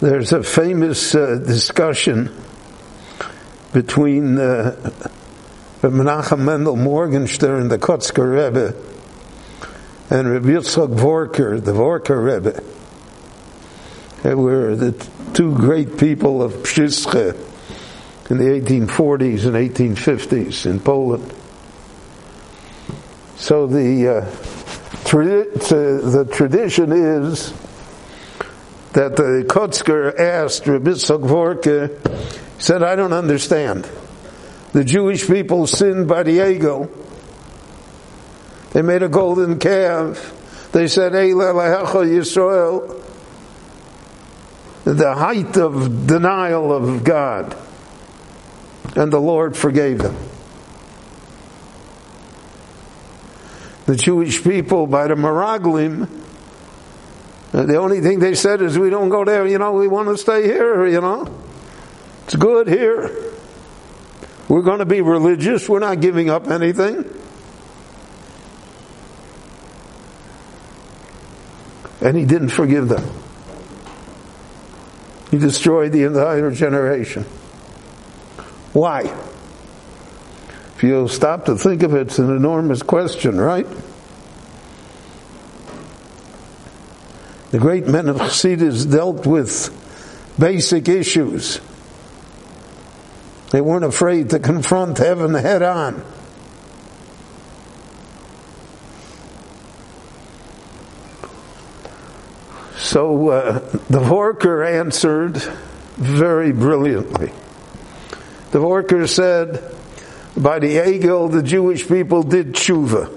[0.00, 2.34] There's a famous uh, discussion
[3.72, 4.76] between uh,
[5.90, 8.74] Menachem Mendel Morgenstern, the Kotzker Rebbe,
[10.10, 12.62] and Rabbi Yitzchak Vorker, the Vorker Rebbe.
[14.22, 14.92] They were the
[15.34, 17.34] two great people of Pshische
[18.30, 21.32] in the 1840s and 1850s in Poland.
[23.36, 24.20] So the uh,
[25.04, 27.52] tra- the tradition is
[28.92, 31.90] that the Kotzker asked Rabbi Vorke,
[32.58, 33.88] said, I don't understand.
[34.74, 36.90] The Jewish people sinned by the Egel.
[38.72, 40.32] They made a golden calf.
[40.72, 43.00] They said, Yisrael,
[44.82, 47.56] the height of denial of God.
[48.96, 50.16] And the Lord forgave them.
[53.86, 56.08] The Jewish people, by the Meraglim,
[57.52, 60.18] the only thing they said is, we don't go there, you know, we want to
[60.18, 61.32] stay here, you know.
[62.24, 63.33] It's good here.
[64.48, 67.04] We're going to be religious, we're not giving up anything.
[72.00, 73.02] And he didn't forgive them.
[75.30, 77.24] He destroyed the entire generation.
[78.72, 79.02] Why?
[80.76, 83.66] If you stop to think of it, it's an enormous question, right?
[87.52, 89.70] The great men of Chassidus dealt with
[90.38, 91.60] basic issues.
[93.54, 96.02] They weren't afraid to confront heaven head on.
[102.76, 105.36] So uh, the Vorker answered
[105.94, 107.30] very brilliantly.
[108.50, 109.62] The Vorker said,
[110.36, 113.16] by the Egel, the Jewish people did tshuva.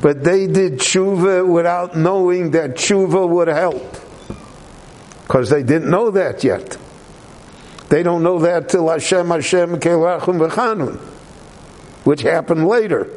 [0.00, 3.98] But they did tshuva without knowing that tshuva would help.
[5.26, 6.78] Because they didn't know that yet.
[7.94, 10.96] They don't know that till Hashem Hashem Kelachum V'chanun,
[12.02, 13.08] which happened later.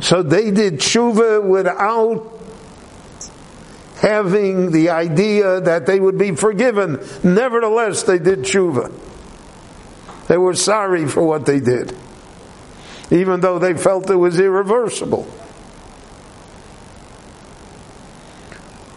[0.00, 2.40] So they did tshuva without
[3.96, 7.06] having the idea that they would be forgiven.
[7.22, 8.94] Nevertheless, they did tshuva.
[10.28, 11.94] They were sorry for what they did
[13.10, 15.26] even though they felt it was irreversible.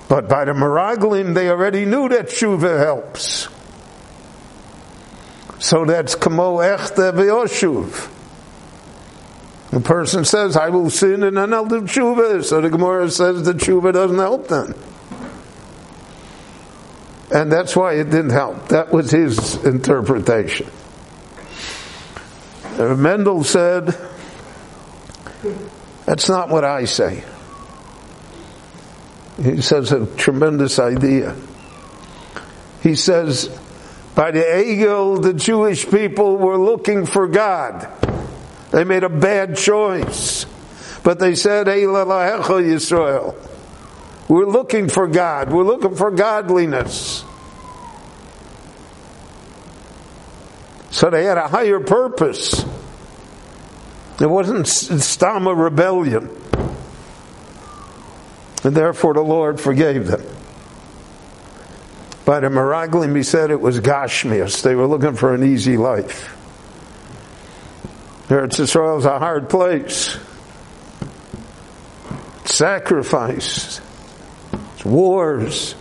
[0.08, 3.50] But by the Meraglim, they already knew that Shuva helps.
[5.62, 8.10] So that's Kamo Echte V'Yoshuv.
[9.70, 12.44] The person says, I will sin and then I'll do tshuva.
[12.44, 14.74] So the Gemara says the tshuva doesn't help them.
[17.32, 18.70] And that's why it didn't help.
[18.70, 20.68] That was his interpretation.
[22.80, 23.96] Uh, Mendel said,
[26.08, 27.24] That's not what I say.
[29.42, 31.36] He says a tremendous idea.
[32.82, 33.61] He says,
[34.16, 37.88] by the Egel, the Jewish people were looking for God.
[38.72, 40.46] They made a bad choice.
[41.04, 43.36] But they said, Yisrael.
[44.28, 45.52] We're looking for God.
[45.52, 47.26] We're looking for godliness.
[50.92, 52.66] So they had a higher purpose.
[54.20, 56.30] It wasn't Stama rebellion.
[58.64, 60.22] And therefore the Lord forgave them.
[62.32, 64.64] By the Meraglim, he said it was Gashmias.
[64.64, 66.34] They were looking for an easy life.
[68.30, 70.18] Eretz Israel is a hard place.
[72.40, 73.82] It's sacrifice.
[74.76, 75.76] It's wars.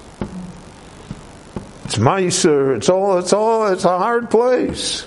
[1.85, 2.75] It's miser.
[2.75, 5.07] It's all, it's all, it's a hard place.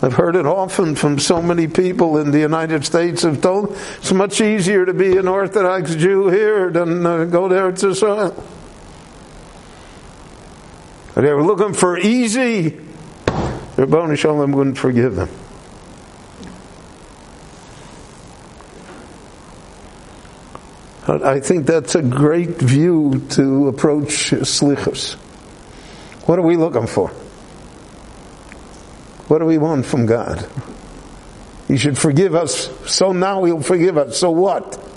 [0.00, 4.12] I've heard it often from so many people in the United States have told it's
[4.12, 8.59] much easier to be an Orthodox Jew here than uh, go there to Israel.
[11.20, 12.70] They were looking for easy.
[13.76, 15.28] Ribono Shel Olam wouldn't forgive them.
[21.06, 25.14] I think that's a great view to approach slichus.
[26.26, 27.08] What are we looking for?
[29.28, 30.48] What do we want from God?
[31.68, 34.18] He should forgive us, so now He'll forgive us.
[34.18, 34.89] So what?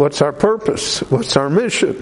[0.00, 1.00] What's our purpose?
[1.10, 1.96] What's our mission?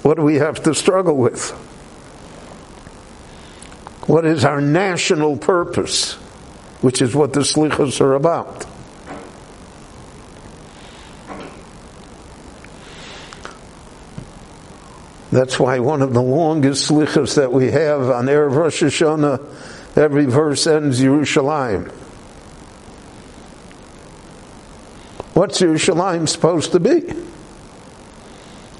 [0.00, 1.50] What do we have to struggle with?
[4.06, 6.16] What is our national purpose?
[6.82, 8.66] which is what the slichos are about.
[15.30, 20.26] That's why one of the longest slichas that we have on Erev Rosh Hashanah, every
[20.26, 22.01] verse ends Yerushalayim.
[25.34, 27.10] What's Yerushalayim supposed to be?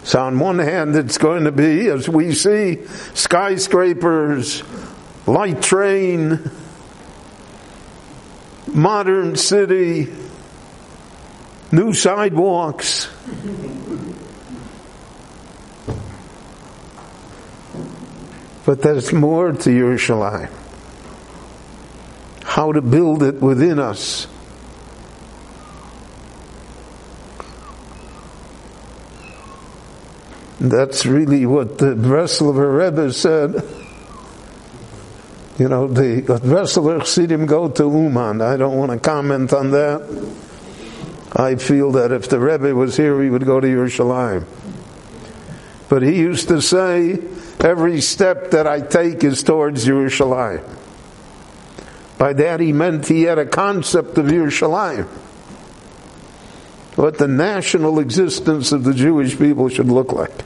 [0.05, 2.85] So on one hand, it's going to be, as we see,
[3.15, 4.63] skyscrapers,
[5.27, 6.51] light train,
[8.67, 10.13] modern city,
[11.71, 13.09] new sidewalks.
[18.67, 20.51] But there's more to Yerushalayim.
[22.45, 24.27] How to build it within us.
[30.61, 33.63] That's really what the Breslover Rebbe said.
[35.59, 38.41] You know, the Breslover Chassidim go to Uman.
[38.41, 40.03] I don't want to comment on that.
[41.35, 44.45] I feel that if the Rebbe was here, he would go to Yerushalayim.
[45.89, 47.19] But he used to say,
[47.61, 50.63] every step that I take is towards Yerushalayim.
[52.19, 55.09] By that he meant he had a concept of Yerushalayim.
[56.97, 60.45] What the national existence of the Jewish people should look like.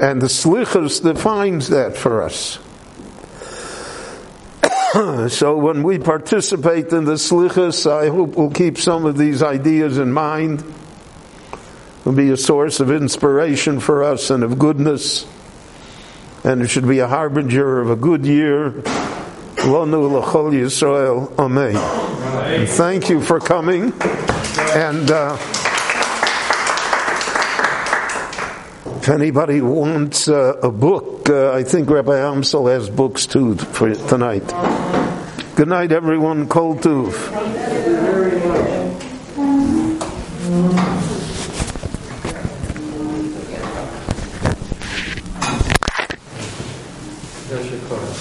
[0.00, 2.58] And the Slichus defines that for us.
[5.32, 9.98] so when we participate in the Slichus, I hope we'll keep some of these ideas
[9.98, 10.64] in mind.
[12.00, 15.26] It'll be a source of inspiration for us and of goodness.
[16.42, 18.70] And it should be a harbinger of a good year.
[18.70, 21.36] Lonu l'chol Yisrael.
[21.38, 22.66] Amen.
[22.66, 23.92] Thank you for coming.
[24.78, 25.10] And...
[25.10, 25.36] Uh,
[29.00, 33.94] If anybody wants uh, a book, uh, I think Rabbi Amsel has books too for
[33.94, 34.44] tonight.
[35.56, 36.46] Good night, everyone.
[36.46, 37.97] Kol Tuv.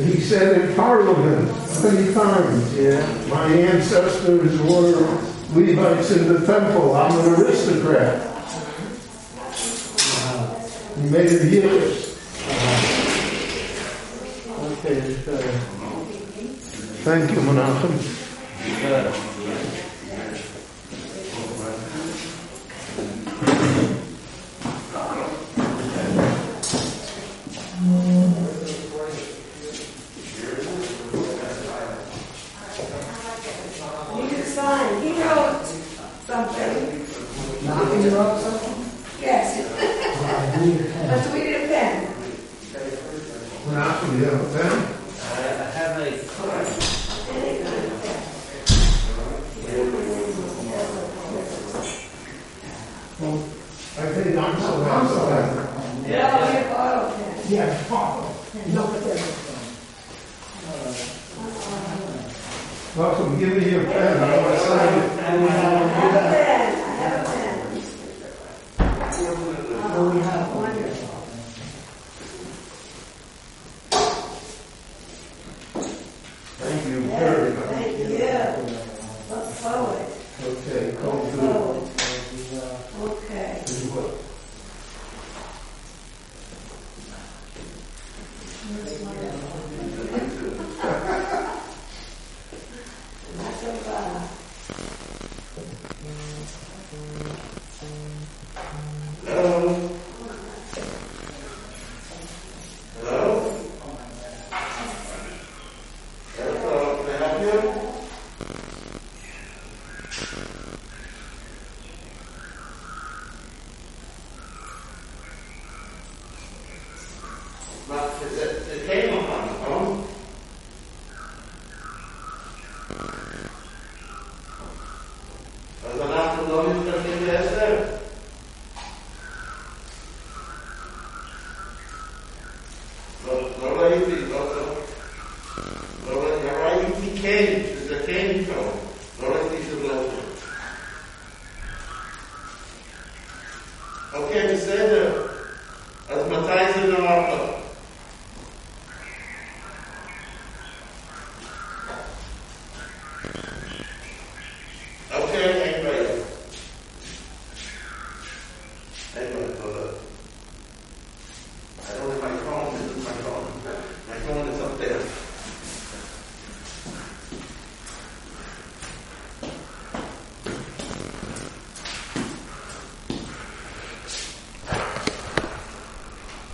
[0.00, 1.46] He said in Parliament
[1.82, 6.94] many times, yeah, my ancestors were Levites in the temple.
[6.94, 8.24] I'm an aristocrat.
[10.06, 10.68] Wow.
[10.96, 12.16] He made it Yiddish.
[12.48, 12.90] Uh,
[14.72, 15.80] okay, uh,
[17.02, 17.94] Thank you, Menachem.
[18.84, 19.29] Uh,